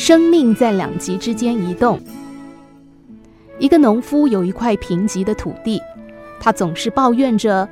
[0.00, 2.00] 生命在两极之间移动。
[3.58, 5.78] 一个农夫有一块贫瘠的土地，
[6.40, 7.68] 他总是抱怨着：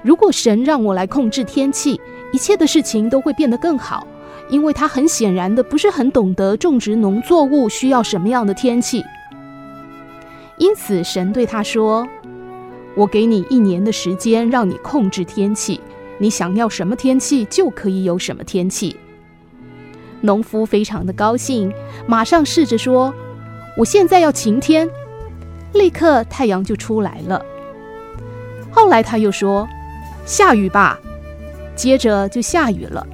[0.00, 2.00] 如果神让我来控制天气，
[2.32, 4.06] 一切的事情都会变得更好。
[4.48, 9.02] 因为他很显然的不是很懂得种植农作物需要什么样的天气。
[10.58, 12.06] 因此，神对他说
[12.94, 15.80] ：“我给你一年的时间，让你控制天气。
[16.18, 18.96] 你想要什么天气，就可以有什么天气。”
[20.24, 21.70] 农夫非常的高兴，
[22.06, 23.12] 马上试着说
[23.76, 24.88] ：“我现在要晴天。”
[25.74, 27.44] 立刻太阳就出来了。
[28.70, 29.68] 后来他又说
[30.24, 30.98] ：“下雨吧。”
[31.76, 33.06] 接着就下雨了。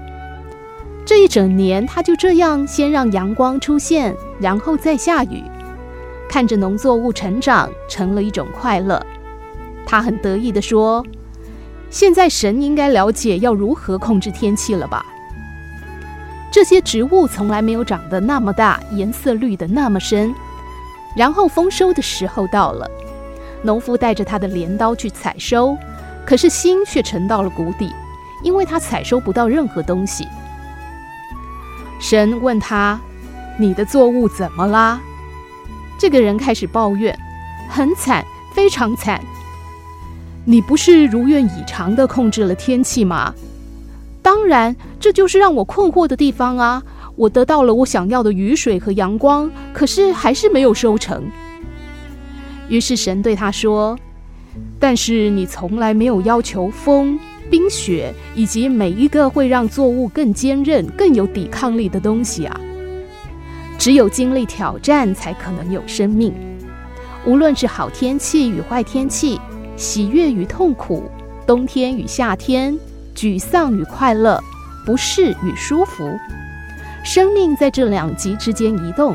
[1.04, 5.42] 这一整年，他就这样先让阳光出现，然后再下雨，
[6.28, 9.04] 看着农作物成长，成了一种快乐。
[9.84, 11.04] 他很得意地说
[11.90, 15.04] ：“现在神应该了解要如何控制天气了吧？
[16.50, 20.34] 这些植物从来没有长得那么大，颜色绿得那么深。”
[21.16, 22.88] 然后丰收的时候到了，
[23.62, 25.76] 农夫带着他的镰刀去采收，
[26.24, 27.92] 可是心却沉到了谷底，
[28.42, 30.26] 因为他采收不到任何东西。
[32.00, 32.98] 神问他
[33.58, 35.00] ：“你的作物怎么啦？”
[35.98, 37.16] 这个人开始抱怨
[37.68, 38.24] ：“很惨，
[38.54, 39.20] 非常惨。
[40.44, 43.34] 你不是如愿以偿地控制了天气吗？
[44.22, 46.82] 当然，这就是让我困惑的地方啊。”
[47.16, 51.22] 我得到了我想要的雨水和阳光，可是还是没有收成。
[52.68, 53.98] 于是神对他说
[54.80, 57.18] ：“但是你从来没有要求风、
[57.50, 62.58] 冰雪以及每一个会让作物更坚韧、更有抵抗力的东西啊！
[63.76, 66.32] 只有经历挑战，才可能有生命。
[67.26, 69.38] 无论是好天气与坏天气，
[69.76, 71.10] 喜悦与痛苦，
[71.46, 72.78] 冬天与夏天，
[73.20, 74.42] 沮丧与快乐，
[74.86, 76.18] 不适与舒服。”
[77.04, 79.14] 生命在这两极之间移动，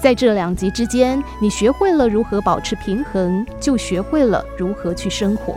[0.00, 5.56] 在这两极之间，你学会了如何保持平衡，就学会了如何去生活。